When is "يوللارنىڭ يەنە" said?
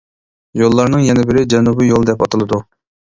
0.61-1.25